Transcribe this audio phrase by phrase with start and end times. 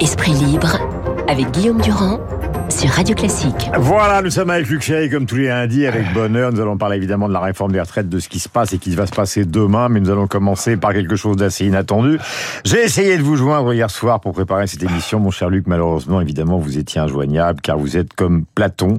[0.00, 0.78] Esprit libre
[1.26, 2.20] avec Guillaume Durand
[2.68, 3.68] sur Radio Classique.
[3.76, 6.52] Voilà, nous sommes avec Luc Chéry comme tous les lundis avec bonheur.
[6.52, 8.78] Nous allons parler évidemment de la réforme des retraites, de ce qui se passe et
[8.78, 12.20] qui va se passer demain, mais nous allons commencer par quelque chose d'assez inattendu.
[12.64, 15.66] J'ai essayé de vous joindre hier soir pour préparer cette émission, mon cher Luc.
[15.66, 18.98] Malheureusement, évidemment, vous étiez injoignable car vous êtes comme Platon.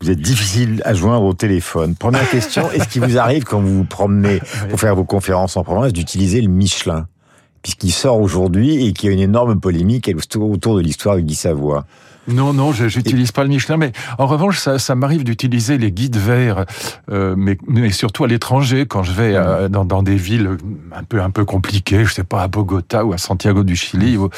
[0.00, 1.94] Vous êtes difficile à joindre au téléphone.
[1.94, 4.40] Première question, est-ce qu'il vous arrive quand vous vous promenez
[4.70, 7.06] pour faire vos conférences en province d'utiliser le Michelin?
[7.62, 11.34] Puisqu'il sort aujourd'hui et qu'il y a une énorme polémique autour de l'histoire de Guy
[11.34, 11.86] Savoie.
[12.28, 16.16] Non, non, j'utilise pas le Michelin, mais en revanche, ça, ça m'arrive d'utiliser les guides
[16.16, 16.66] verts,
[17.10, 20.58] euh, mais, mais surtout à l'étranger, quand je vais euh, dans, dans, des villes
[20.94, 24.16] un peu un peu compliquées, je sais pas à Bogota ou à Santiago du Chili
[24.18, 24.28] ou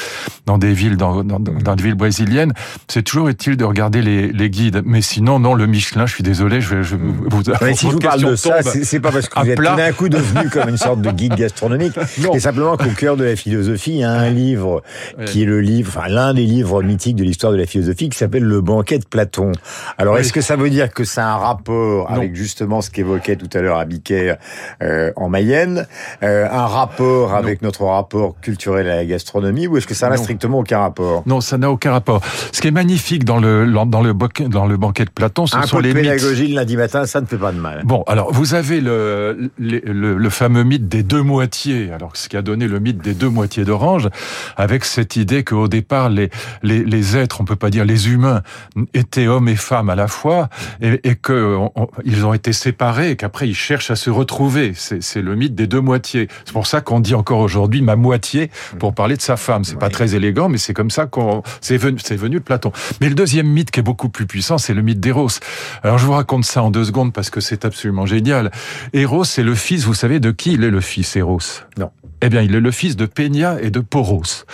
[0.47, 2.53] dans des villes dans, dans, dans des villes brésiliennes,
[2.87, 4.83] c'est toujours utile de regarder les, les, guides.
[4.85, 7.43] Mais sinon, non, le Michelin, je suis désolé, je, je vous.
[7.61, 9.93] Mais si je vous parle de ça, c'est pas parce que vous êtes tout d'un
[9.93, 13.93] coup devenu comme une sorte de guide gastronomique, c'est simplement qu'au cœur de la philosophie,
[13.93, 14.83] il y a un livre
[15.27, 18.19] qui est le livre, enfin l'un des livres mythiques de l'histoire de la philosophie qui
[18.19, 19.53] s'appelle le banquet de Platon.
[19.99, 23.49] Alors, est-ce que ça veut dire que c'est un rapport avec justement ce qu'évoquait tout
[23.53, 24.37] à l'heure Abiquet
[24.83, 25.87] euh, en Mayenne,
[26.23, 30.17] euh, un rapport avec notre rapport culturel à la gastronomie, ou est-ce que ça n'a
[30.17, 31.23] strictement aucun rapport?
[31.27, 32.21] Non, ça n'a aucun rapport.
[32.53, 34.15] Ce qui est magnifique dans le dans le
[34.49, 36.51] dans le banquet de Platon, ce un sont peu les de pédagogie mythes.
[36.51, 37.83] le lundi matin, ça ne fait pas de mal.
[37.85, 41.91] Bon, alors vous avez le le, le, le fameux mythe des deux moitiés.
[41.93, 44.09] Alors, ce qui a donné le mythe des deux moitiés d'orange,
[44.57, 46.31] avec cette idée qu'au départ les,
[46.63, 48.43] les les êtres, on peut pas dire les humains
[48.95, 50.49] étaient hommes et femmes à la fois
[50.81, 54.73] et, et que on, ils ont été séparés et qu'après ils cherchent à se retrouver.
[54.75, 56.29] C'est le mythe des deux moitiés.
[56.45, 59.63] C'est pour ça qu'on dit encore aujourd'hui ma moitié pour parler de sa femme.
[59.65, 62.73] C'est pas très élégant, mais c'est comme ça qu'on c'est venu, c'est venu de Platon.
[63.01, 65.29] Mais le deuxième mythe qui est beaucoup plus puissant, c'est le mythe d'Eros.
[65.83, 68.51] Alors je vous raconte ça en deux secondes parce que c'est absolument génial.
[68.93, 71.39] Eros, c'est le fils, vous savez de qui il est le fils Eros
[71.79, 71.91] Non.
[72.23, 74.45] Eh bien, il est le fils de Peña et de Poros.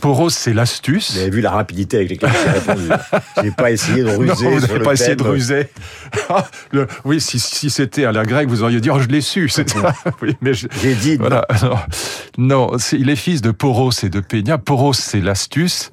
[0.00, 1.12] Poros, c'est l'astuce.
[1.12, 2.88] Vous avez vu la rapidité avec laquelle j'ai répondu.
[3.42, 4.44] J'ai pas essayé de ruser.
[4.44, 5.68] Non, vous n'avez pas essayé de ruser.
[6.28, 9.22] Ah, le- oui, si, si c'était à la grecque, vous auriez dit, oh, je l'ai
[9.22, 9.48] su.
[9.48, 9.94] C'est ça.
[10.22, 11.16] Oui, mais J'ai dit.
[11.16, 11.46] voilà.
[11.62, 11.76] Non,
[12.36, 14.58] non c'est- il est fils de Poros et de Peña.
[14.58, 15.90] Poros, c'est l'astuce.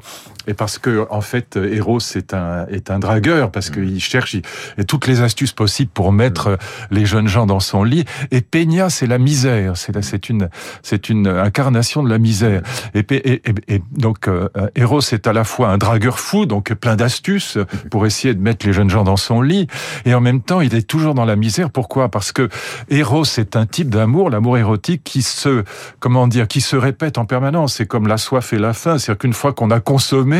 [0.48, 4.86] Et parce que, en fait, Eros est un, est un dragueur, parce qu'il cherche il-
[4.86, 6.58] toutes les astuces possibles pour mettre
[6.90, 8.06] les jeunes gens dans son lit.
[8.32, 9.78] Et Peña, c'est la misère.
[9.78, 10.50] C'est la- c'est une,
[10.82, 12.62] c'est une incarnation de la misère.
[12.94, 16.46] Et, Pe- et, et- et donc, euh, Eros est à la fois un dragueur fou,
[16.48, 17.58] donc plein d'astuces
[17.92, 19.68] pour essayer de mettre les jeunes gens dans son lit.
[20.06, 21.70] Et en même temps, il est toujours dans la misère.
[21.70, 22.10] Pourquoi?
[22.10, 22.50] Parce que
[22.90, 25.64] Eros est un type d'amour, l'amour érotique, qui se,
[26.00, 27.76] comment dire, qui se répète en permanence.
[27.76, 28.98] C'est comme la soif et la faim.
[28.98, 30.31] C'est-à-dire qu'une fois qu'on a consommé,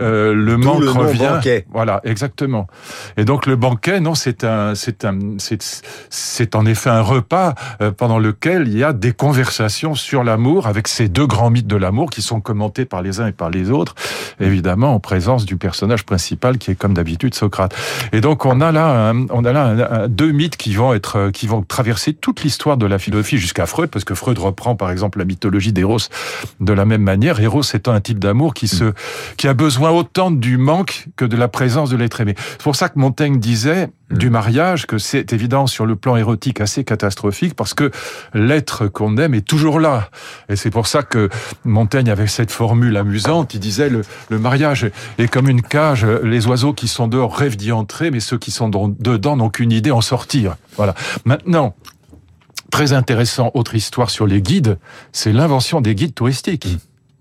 [0.00, 1.18] euh, le manque le revient.
[1.34, 1.66] banquet.
[1.72, 2.66] Voilà, exactement.
[3.16, 7.54] Et donc le banquet, non, c'est un, c'est un, c'est, c'est en effet un repas
[7.80, 11.66] euh, pendant lequel il y a des conversations sur l'amour avec ces deux grands mythes
[11.66, 13.94] de l'amour qui sont commentés par les uns et par les autres,
[14.40, 17.74] évidemment en présence du personnage principal qui est comme d'habitude Socrate.
[18.12, 20.94] Et donc on a là, un- on a là un- un- deux mythes qui vont
[20.94, 24.38] être, euh, qui vont traverser toute l'histoire de la philosophie jusqu'à Freud, parce que Freud
[24.38, 25.98] reprend par exemple la mythologie d'Eros
[26.60, 27.40] de la même manière.
[27.40, 28.92] Eros étant un type d'amour qui se,
[29.36, 32.34] qui a besoin autant du manque que de la présence de l'être aimé.
[32.52, 36.60] C'est pour ça que Montaigne disait du mariage que c'est évident sur le plan érotique
[36.62, 37.90] assez catastrophique parce que
[38.32, 40.08] l'être qu'on aime est toujours là.
[40.48, 41.28] Et c'est pour ça que
[41.64, 44.00] Montaigne avait cette formule amusante, il disait le,
[44.30, 48.20] le mariage est comme une cage, les oiseaux qui sont dehors rêvent d'y entrer, mais
[48.20, 50.56] ceux qui sont dans- dedans n'ont qu'une idée en sortir.
[50.76, 50.94] Voilà.
[51.26, 51.74] Maintenant,
[52.70, 54.78] très intéressant, autre histoire sur les guides,
[55.12, 56.78] c'est l'invention des guides touristiques.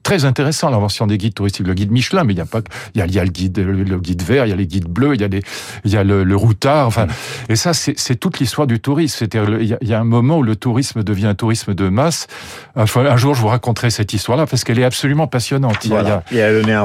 [0.07, 2.61] Très intéressant l'invention des guides touristiques, le guide Michelin, mais il y a pas,
[2.95, 4.55] il y a, il y a le guide, le, le guide vert, il y a
[4.55, 5.41] les guides bleus, il y a les,
[5.83, 7.07] il y a le, le routard, enfin,
[7.49, 9.17] et ça c'est toute l'histoire du tourisme.
[9.19, 11.73] C'est-à-dire, il y, a, il y a un moment où le tourisme devient un tourisme
[11.73, 12.27] de masse.
[12.77, 15.83] Enfin, un jour je vous raconterai cette histoire-là parce qu'elle est absolument passionnante.
[15.83, 16.23] Il y a- il y a-.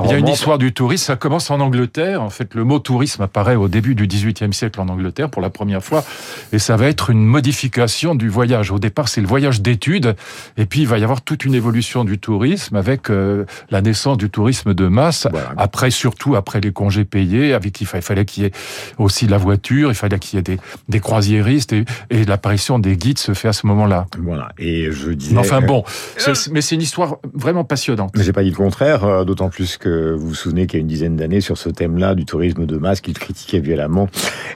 [0.04, 2.22] Il y une histoire du tourisme, ça commence en Angleterre.
[2.22, 5.50] En fait, le mot tourisme apparaît au début du XVIIIe siècle en Angleterre pour la
[5.50, 6.04] première fois,
[6.52, 8.72] et ça va être une modification du voyage.
[8.72, 10.16] Au départ, c'est le voyage d'études,
[10.56, 14.16] et puis il va y avoir toute une évolution du tourisme avec euh, la naissance
[14.16, 15.28] du tourisme de masse.
[15.30, 15.52] Voilà.
[15.56, 18.52] Après, surtout après les congés payés, avec il fa- il fallait qu'il y ait
[18.98, 22.96] aussi la voiture, il fallait qu'il y ait des, des croisiéristes, et, et l'apparition des
[22.96, 24.06] guides se fait à ce moment-là.
[24.18, 24.48] Voilà.
[24.58, 25.36] Et je disais.
[25.38, 25.84] Enfin euh, bon,
[26.16, 28.12] c'est- mais c'est une histoire vraiment passionnante.
[28.16, 30.80] Mais j'ai pas dit le contraire, euh, d'autant plus que vous vous souvenez qu'il y
[30.80, 34.08] a une dizaine d'années, sur ce thème-là, du tourisme de masse, qu'il critiquait violemment,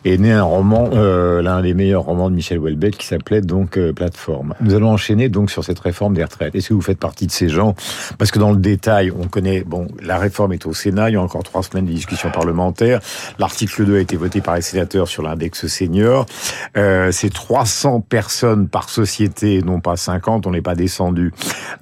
[0.05, 3.77] est né un roman, euh, l'un des meilleurs romans de Michel Houellebecq, qui s'appelait donc
[3.77, 4.55] euh, Plateforme.
[4.61, 6.55] Nous allons enchaîner donc sur cette réforme des retraites.
[6.55, 7.75] Est-ce que vous faites partie de ces gens?
[8.19, 11.15] Parce que dans dans le détail, on connaît, bon, la réforme est au Sénat, il
[11.15, 13.01] y a encore trois semaines de discussion parlementaire.
[13.41, 16.27] L'article 2 a été voté par les sénateurs sur l'index senior.
[16.77, 21.33] Euh, c'est 300 personnes par société, non pas 50, on n'est pas descendu.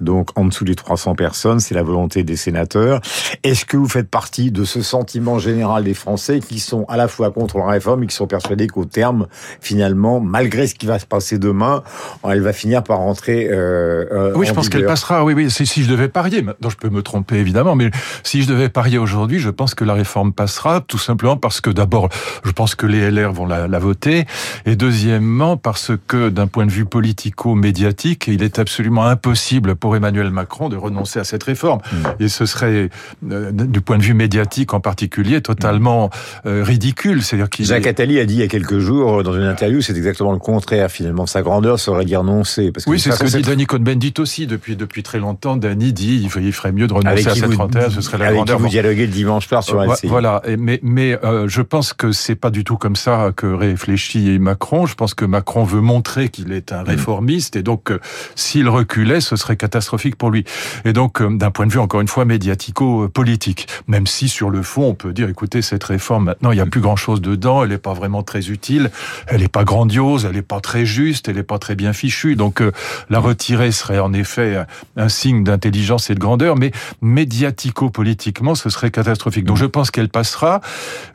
[0.01, 2.99] Donc en dessous des 300 personnes, c'est la volonté des sénateurs.
[3.43, 7.07] Est-ce que vous faites partie de ce sentiment général des Français qui sont à la
[7.07, 9.27] fois contre la réforme et qui sont persuadés qu'au terme,
[9.61, 11.83] finalement, malgré ce qui va se passer demain,
[12.27, 15.23] elle va finir par rentrer euh, euh Oui, je pense qu'elle passera.
[15.23, 15.51] Oui, oui.
[15.51, 17.91] Si je devais parier, maintenant je peux me tromper évidemment, mais
[18.23, 21.69] si je devais parier aujourd'hui, je pense que la réforme passera, tout simplement parce que
[21.69, 22.09] d'abord,
[22.43, 24.25] je pense que les LR vont la, la voter,
[24.65, 30.31] et deuxièmement parce que d'un point de vue politico-médiatique, il est absolument impossible pour Emmanuel
[30.31, 31.79] Macron de renoncer à cette réforme.
[31.91, 32.23] Mmh.
[32.23, 32.89] Et ce serait,
[33.31, 36.09] euh, du point de vue médiatique en particulier, totalement
[36.45, 37.23] euh, ridicule.
[37.23, 39.95] C'est-à-dire qu'il Jacques Attali a dit il y a quelques jours dans une interview, c'est
[39.95, 40.89] exactement le contraire.
[40.89, 42.71] Finalement, sa grandeur serait d'y renoncer.
[42.71, 45.57] Parce que oui, c'est ce que dit Danny Cohn-Bendit aussi depuis depuis très longtemps.
[45.57, 48.57] Danny dit il ferait mieux de renoncer à cette trentaine, ce serait la avec grandeur.
[48.57, 50.07] Qui vous dialoguez le dimanche soir sur LCI.
[50.07, 54.39] Voilà, mais mais euh, je pense que c'est pas du tout comme ça que réfléchit
[54.39, 54.85] Macron.
[54.85, 56.87] Je pense que Macron veut montrer qu'il est un mm.
[56.87, 57.99] réformiste et donc euh,
[58.35, 60.45] s'il reculait, ce serait catastrophique pour lui.
[60.85, 64.61] Et donc euh, d'un point de vue encore une fois médiatico-politique, même si sur le
[64.61, 67.63] fond on peut dire écoutez cette réforme maintenant il y a plus grand chose dedans,
[67.63, 68.91] elle n'est pas vraiment très utile,
[69.27, 72.35] elle n'est pas grandiose, elle n'est pas très juste, elle n'est pas très bien fichue.
[72.35, 72.61] Donc
[73.09, 74.65] la retirer serait en effet
[74.97, 76.19] un signe d'intelligence et de
[76.57, 79.45] mais médiatico-politiquement, ce serait catastrophique.
[79.45, 80.61] Donc je pense qu'elle passera.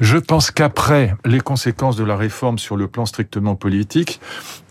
[0.00, 4.20] Je pense qu'après les conséquences de la réforme sur le plan strictement politique,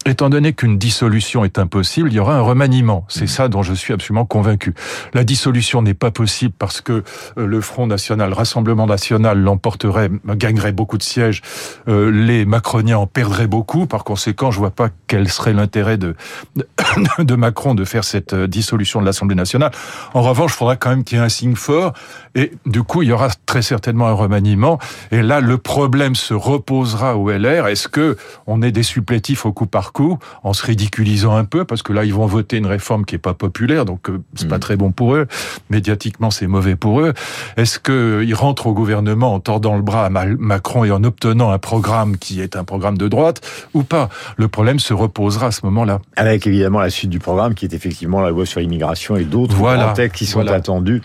[0.10, 3.06] Étant donné qu'une dissolution est impossible, il y aura un remaniement.
[3.10, 4.74] C'est ça dont je suis absolument convaincu.
[5.14, 7.04] La dissolution n'est pas possible parce que
[7.38, 11.44] euh, le Front National, Rassemblement National l'emporterait, gagnerait beaucoup de sièges.
[11.88, 13.86] Euh, les Macroniens en perdraient beaucoup.
[13.86, 16.16] Par conséquent, je vois pas quel serait l'intérêt de,
[17.20, 19.70] de Macron de faire cette euh, dissolution de l'Assemblée nationale.
[20.16, 21.94] En revanche, il faudra quand même qu'il y ait un signe fort.
[22.34, 24.80] Et du coup, il y aura très certainement un remaniement.
[25.12, 27.68] Et là, le problème se reposera au LR.
[27.68, 28.18] Est-ce que
[28.48, 29.99] on est des supplétifs au coup par coup,
[30.44, 33.20] en se ridiculisant un peu, parce que là, ils vont voter une réforme qui est
[33.20, 34.62] pas populaire, donc euh, c'est pas mm.
[34.62, 35.28] très bon pour eux.
[35.70, 37.14] Médiatiquement, c'est mauvais pour eux.
[37.58, 41.58] Est-ce qu'ils rentrent au gouvernement en tordant le bras à Macron et en obtenant un
[41.58, 43.42] programme qui est un programme de droite
[43.74, 44.10] ou pas?
[44.38, 46.00] Le problème se reposera à ce moment-là.
[46.16, 49.56] Avec évidemment la suite du programme, qui est effectivement la loi sur l'immigration et d'autres
[49.56, 49.94] voilà.
[49.94, 51.02] textes qui sont attendus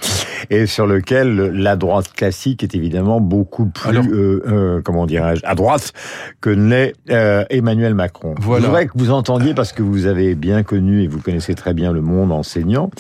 [0.50, 5.54] et sur lequel la droite classique est évidemment beaucoup plus, euh, euh, comment dirais-je, à
[5.54, 5.92] droite
[6.40, 8.34] que n'est Emmanuel Macron.
[8.38, 11.92] Voilà que vous entendiez, parce que vous avez bien connu et vous connaissez très bien
[11.92, 12.90] le monde enseignant,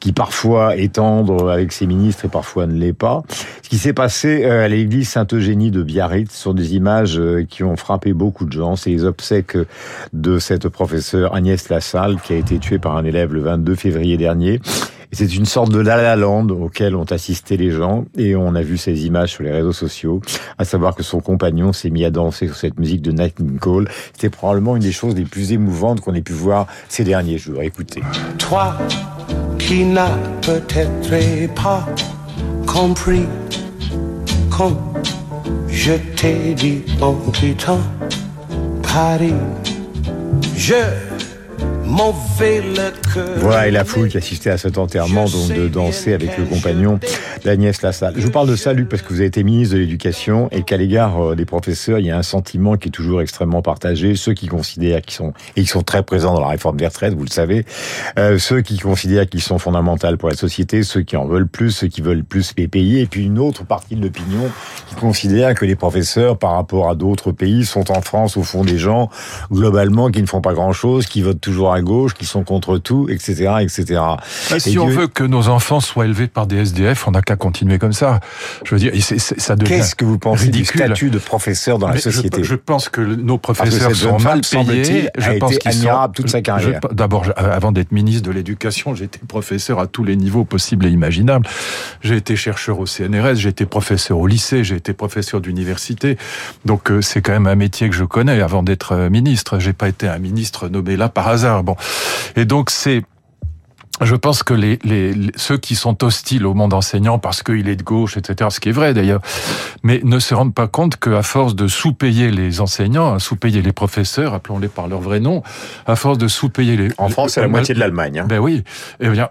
[0.00, 3.22] qui parfois est tendre avec ses ministres et parfois ne l'est pas.
[3.62, 7.64] Ce qui s'est passé euh, à l'église Sainte-Eugénie de Biarritz sont des images euh, qui
[7.64, 8.76] ont frappé beaucoup de gens.
[8.76, 9.58] C'est les obsèques
[10.12, 14.16] de cette professeure Agnès Lassalle qui a été tuée par un élève le 22 février
[14.16, 14.60] dernier.
[15.10, 18.60] C'est une sorte de La La Land auquel ont assisté les gens et on a
[18.60, 20.20] vu ces images sur les réseaux sociaux,
[20.58, 23.88] à savoir que son compagnon s'est mis à danser sur cette musique de Nat Cole.
[24.12, 27.62] C'était probablement une des choses les plus émouvantes qu'on ait pu voir ces derniers jours.
[27.62, 28.02] Écoutez.
[28.38, 28.76] Toi
[29.58, 31.86] qui n'as peut-être pas
[32.66, 33.26] compris
[34.50, 34.76] quand
[35.68, 37.80] je t'ai dit en quittant
[38.82, 39.34] Paris,
[40.56, 41.07] je
[43.38, 47.00] voilà, et la foule qui assistait à cet enterrement, donc de danser avec le compagnon
[47.44, 48.12] d'Agnès Lassalle.
[48.16, 50.64] Je vous parle de ça, Luc, parce que vous avez été ministre de l'Éducation et
[50.64, 54.16] qu'à l'égard euh, des professeurs, il y a un sentiment qui est toujours extrêmement partagé.
[54.16, 57.14] Ceux qui considèrent qu'ils sont, et qui sont très présents dans la réforme des retraites,
[57.14, 57.64] vous le savez,
[58.18, 61.70] euh, ceux qui considèrent qu'ils sont fondamentaux pour la société, ceux qui en veulent plus,
[61.70, 64.50] ceux qui veulent plus les payer, et puis une autre partie de l'opinion
[64.88, 68.62] qui considère que les professeurs, par rapport à d'autres pays, sont en France au fond
[68.62, 69.08] des gens,
[69.50, 73.08] globalement, qui ne font pas grand-chose, qui votent toujours à gauche, qui sont contre tout,
[73.10, 74.00] etc., etc.
[74.58, 77.78] Si on veut que nos enfants soient élevés par des SDF, on n'a qu'à continuer
[77.78, 78.20] comme ça.
[78.64, 81.98] Je veux dire, ça devient Qu'est-ce que vous pensez du statut de professeur dans la
[81.98, 85.08] société je, pense que nos professeurs sont mal payés.
[85.16, 86.80] Je pense qu'ils sont toute sa carrière.
[86.92, 91.46] D'abord, avant d'être ministre de l'Éducation, été professeur à tous les niveaux possibles et imaginables.
[92.00, 96.16] J'ai été chercheur au CNRS, j'ai été professeur au lycée, j'ai été professeur d'université.
[96.64, 99.58] Donc euh, c'est quand même un métier que je connais avant d'être euh, ministre.
[99.58, 101.64] J'ai pas été un ministre nommé là par hasard.
[101.68, 101.76] Bon,
[102.34, 103.02] et donc c'est
[104.00, 107.76] je pense que les, les, ceux qui sont hostiles au monde enseignant parce qu'il est
[107.76, 109.20] de gauche, etc., ce qui est vrai d'ailleurs,
[109.82, 114.34] mais ne se rendent pas compte qu'à force de sous-payer les enseignants, sous-payer les professeurs,
[114.34, 115.42] appelons-les par leur vrai nom,
[115.86, 116.88] à force de sous-payer les...
[116.98, 118.20] En France, c'est la moitié de l'Allemagne.
[118.20, 118.26] Hein.
[118.28, 118.62] Ben oui.
[119.00, 119.28] Et, bien,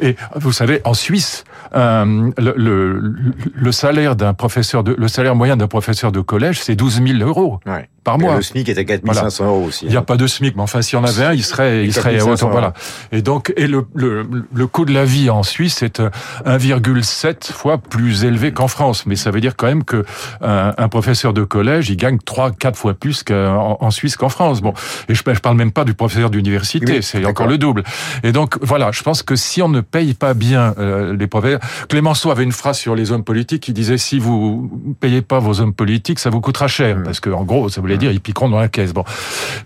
[0.00, 1.44] et, vous savez, en Suisse,
[1.76, 3.14] euh, le, le,
[3.54, 7.18] le, salaire d'un professeur de, le salaire moyen d'un professeur de collège, c'est 12 000
[7.28, 7.88] euros Ouais.
[8.04, 8.36] par Et mois.
[8.36, 9.84] le SMIC est à 4500 euros aussi.
[9.84, 10.02] Il n'y a hein.
[10.02, 12.46] pas de SMIC, mais enfin, s'il y en avait un, il serait, il serait 4500
[12.46, 12.72] autant, voilà.
[13.12, 16.08] Et donc, et le, le, le coût de la vie en Suisse est euh,
[16.46, 19.04] 1,7 fois plus élevé qu'en France.
[19.06, 20.04] Mais ça veut dire quand même que
[20.40, 24.28] un, un professeur de collège, il gagne 3, 4 fois plus qu'en en Suisse qu'en
[24.28, 24.60] France.
[24.60, 24.72] Bon.
[25.08, 26.90] Et je, je parle même pas du professeur d'université.
[26.96, 27.82] Oui, c'est encore le double.
[28.22, 28.90] Et donc, voilà.
[28.92, 32.52] Je pense que si on ne paye pas bien euh, les professeurs, Clémenceau avait une
[32.52, 34.70] phrase sur les hommes politiques qui disait si vous
[35.00, 36.98] payez pas vos hommes politiques, ça vous coûtera cher.
[36.98, 37.02] Mm.
[37.02, 38.92] Parce que, en gros, ça voulait dire ils piqueront dans la caisse.
[38.92, 39.04] Bon.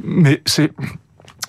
[0.03, 0.73] Mais c'est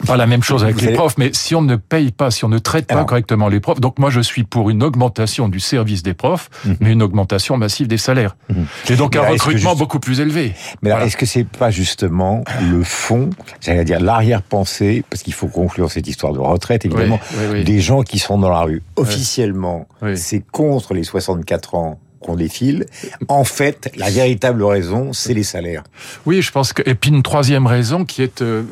[0.01, 2.49] pas la même chose avec les profs, mais si on ne paye pas, si on
[2.49, 3.05] ne traite pas Alors.
[3.05, 6.91] correctement les profs, donc moi je suis pour une augmentation du service des profs, mais
[6.91, 8.35] une augmentation massive des salaires.
[8.89, 9.21] Et donc Mhm.
[9.21, 10.53] Un recrutement juste- beaucoup plus élevé.
[10.81, 11.05] Mais alors, Voilà.
[11.07, 13.29] est-ce que c'est pas justement le fond,
[13.61, 17.63] j'allais dire l'arrière-pensée, parce qu'il faut conclure cette histoire de retraite, évidemment, Oui, oui, oui.
[17.63, 18.81] des gens qui sont dans la rue.
[18.95, 22.85] Officiellement, c'est contre les 64 ans qu'on défile.
[23.27, 25.83] En fait, la véritable raison, c'est les salaires.
[26.25, 28.63] Oui, je pense que et puis une troisième raison qui est euh,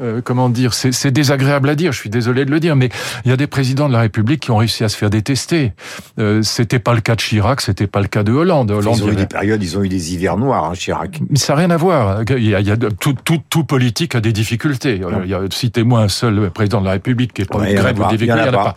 [0.00, 1.92] euh, comment dire, c'est désagréable à dire.
[1.92, 2.88] Je suis désolé de le dire, mais
[3.24, 5.72] il y a des présidents de la République qui ont réussi à se faire détester.
[6.18, 8.70] Euh, c'était pas le cas de Chirac, c'était pas le cas de Hollande.
[8.70, 11.20] Hollande Ils ont eu des périodes, ils ont eu des hivers noirs, hein, Chirac.
[11.28, 12.22] Mais ça n'a rien à voir.
[12.30, 15.00] Il y a, il y a de- tout, tout, tout politique a des difficultés.
[15.04, 18.22] A, citez-moi un seul président de la République qui est pas Ouais, grève ou des
[18.22, 18.74] il y en a pas.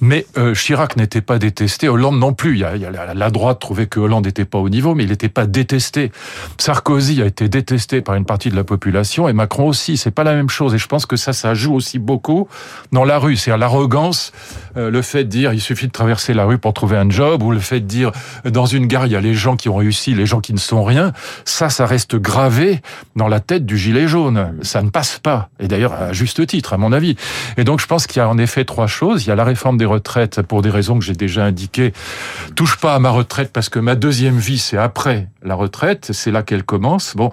[0.00, 2.54] Mais euh, Chirac n'était pas détesté, Hollande non plus.
[2.54, 4.94] Il y a, il y a la, la droite que Hollande n'était pas au niveau,
[4.94, 6.12] mais il n'était pas détesté.
[6.58, 9.96] Sarkozy a été détesté par une partie de la population et Macron aussi.
[9.96, 10.74] C'est pas la même chose.
[10.74, 12.48] Et je pense que ça, ça joue aussi beaucoup
[12.92, 13.36] dans la rue.
[13.36, 14.32] C'est-à-dire l'arrogance,
[14.76, 17.42] euh, le fait de dire il suffit de traverser la rue pour trouver un job,
[17.42, 18.12] ou le fait de dire
[18.44, 20.58] dans une gare il y a les gens qui ont réussi, les gens qui ne
[20.58, 21.12] sont rien.
[21.44, 22.80] Ça, ça reste gravé
[23.14, 24.54] dans la tête du gilet jaune.
[24.62, 25.48] Ça ne passe pas.
[25.60, 27.16] Et d'ailleurs, à juste titre, à mon avis.
[27.56, 29.24] Et donc, je pense qu'il y a en effet trois choses.
[29.24, 31.92] Il y a la réforme des retraites pour des raisons que j'ai déjà indiquées.
[32.54, 36.08] Touche pas à ma retraite parce que ma deuxième vie, c'est après la retraite.
[36.12, 37.14] C'est là qu'elle commence.
[37.16, 37.30] Bon.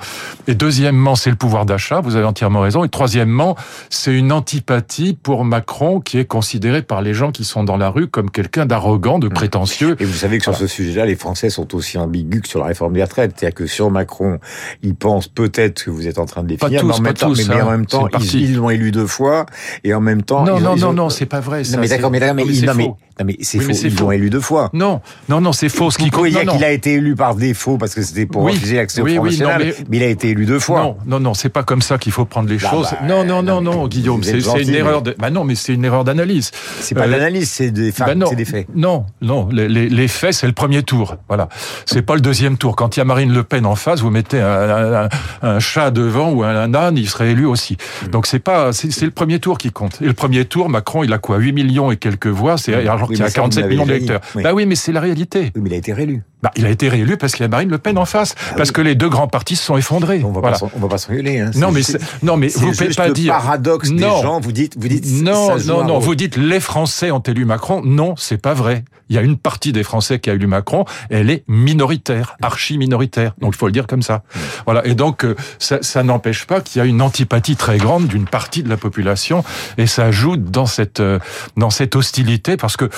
[0.48, 2.02] Et deuxièmement, c'est le pouvoir d'achat.
[2.02, 2.84] Vous avez entièrement raison.
[2.84, 3.56] Et troisièmement,
[3.90, 7.90] c'est une antipathie pour Macron qui est considéré par les gens qui sont dans la
[7.90, 9.96] rue comme quelqu'un d'arrogant, de prétentieux.
[10.00, 12.66] Et vous savez que sur ce sujet-là, les Français sont aussi ambigus que sur la
[12.66, 13.34] réforme des retraites.
[13.38, 14.40] C'est-à-dire que sur Macron,
[14.82, 17.02] ils pensent peut-être que vous êtes en train de les Pas finir, tous, mais en
[17.02, 17.72] même pas temps, tous, mais, en hein.
[17.72, 19.46] même temps, ils l'ont élu deux fois,
[19.84, 21.64] et en même temps, Non, ils non, ils non, ont- non, c'est pas vrai.
[21.64, 22.44] ça, Non, mais d'accord, mais, mais,
[22.76, 23.72] mais non, mais, c'est Oui, faux.
[23.88, 24.70] Ils l'ont élu deux fois.
[24.74, 25.92] Non, non, non, c'est faux.
[25.92, 26.62] Ce qui compte- non, non.
[26.62, 28.54] a été élu par défaut parce que c'était pour Oui.
[28.54, 29.98] refuser l'accès Oui, au Front non, mais- mais...
[29.98, 30.82] il a été élu deux fois.
[30.82, 32.90] Non, non, non, c'est pas comme ça qu'il faut prendre les Ah choses.
[32.92, 35.02] bah, non, non, non, non, Guillaume, c'est une mais- erreur.
[35.02, 35.16] De...
[35.20, 36.52] Bah non, mais c'est une erreur d'analyse.
[36.80, 38.18] C'est pas Euh, de l'analyse, c'est des, faits.
[38.18, 38.68] Bah des faits.
[38.76, 39.48] non, non.
[39.52, 41.16] Les, les- les faits, c'est le premier tour.
[41.28, 41.50] Voilà.
[41.86, 42.76] C'est pas le deuxième tour.
[42.76, 45.10] Quand il y a Marine Le Pen en face, vous mettez un, un-
[45.42, 47.78] un chat devant ou un, âne, il serait élu aussi.
[48.04, 48.08] Hmm.
[48.10, 50.02] Donc c'est pas, c'est c'est le premier tour qui compte.
[50.02, 52.58] Et le premier tour, Macron, il a quoi 8 millions et quelques voix.
[52.58, 53.12] C'est Hmm.
[53.12, 54.06] Oui, mais a ça, vous 47 l'avez millions déjà dit.
[54.06, 54.32] d'électeurs.
[54.36, 54.44] Oui.
[54.44, 55.52] Bah oui, mais c'est la réalité.
[55.56, 56.24] Oui, mais il a été réélu.
[56.44, 58.72] Bah, il a été réélu parce qu'il y a Marine Le Pen en face, parce
[58.72, 60.22] que les deux grands partis se sont effondrés.
[60.26, 60.60] On va Voilà.
[60.60, 61.40] pas, on va pas s'engueuler.
[61.40, 61.52] Hein.
[61.56, 61.82] Non, mais
[62.22, 64.22] non, mais vous pouvez pas le dire paradoxe des Non.
[64.22, 64.40] gens.
[64.42, 66.00] Vous dites, vous dites, Non, ça joue non, non.
[66.00, 67.82] Vous dites les Français ont élu Macron.
[67.86, 68.84] Non, c'est pas vrai.
[69.10, 70.86] Il y a une partie des Français qui a élu Macron.
[71.10, 73.34] Elle est minoritaire, archi minoritaire.
[73.40, 74.24] Donc il faut le dire comme ça.
[74.66, 74.86] Voilà.
[74.86, 78.26] Et donc euh, ça, ça n'empêche pas qu'il y a une antipathie très grande d'une
[78.26, 79.44] partie de la population,
[79.78, 81.20] et ça ajoute dans cette euh,
[81.58, 82.90] dans cette hostilité parce que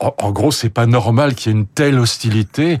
[0.00, 2.80] en, en gros c'est pas normal qu'il y ait une telle hostilité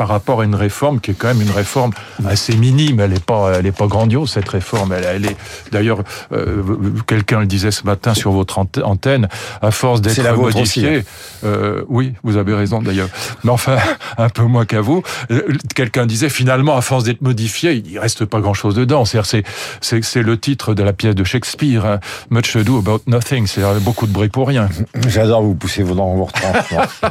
[0.00, 1.92] par rapport à une réforme qui est quand même une réforme
[2.26, 3.00] assez minime.
[3.00, 4.94] Elle est pas, elle est pas grandiose cette réforme.
[4.94, 5.36] Elle, elle est
[5.72, 5.98] d'ailleurs,
[6.32, 6.62] euh,
[7.06, 9.28] quelqu'un le disait ce matin sur votre ante- antenne,
[9.60, 11.02] à force d'être vôtre modifiée.
[11.44, 13.10] euh, oui, vous avez raison d'ailleurs.
[13.44, 13.76] Mais enfin,
[14.16, 15.02] un peu moins qu'à vous.
[15.30, 15.42] Euh,
[15.74, 19.04] Quelqu'un disait finalement, à force d'être modifié, il reste pas grand-chose dedans.
[19.04, 23.46] C'est le titre de la pièce de Shakespeare, hein, Much Ado About Nothing.
[23.46, 24.70] C'est beaucoup de bruit pour rien.
[25.08, 27.10] J'adore vous pousser vos dents dans retranchements.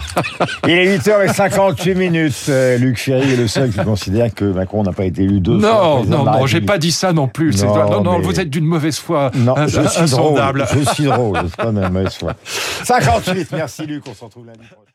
[0.68, 2.50] Il est 8h58 minutes.
[2.80, 5.70] Luc Ferry est le seul qui considère que Macron n'a pas été élu deux fois.
[5.72, 7.56] Non, président non, non, j'ai pas dit ça non plus.
[7.64, 9.32] Non, Non, non, mais- vous êtes d'une mauvaise foi.
[9.36, 10.04] Non, je suis drôle.
[10.04, 10.66] insondable.
[10.74, 11.40] Je suis drôle.
[11.46, 12.34] C'est pas de la mauvaise foi.
[12.84, 13.52] 58.
[13.54, 14.04] Merci Luc.
[14.10, 14.92] On se retrouve lundi prochain.